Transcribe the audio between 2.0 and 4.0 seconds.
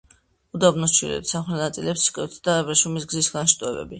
კვეთდა აბრეშუმის გზის განშტოებები.